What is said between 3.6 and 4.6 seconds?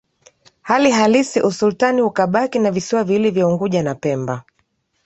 na Pemba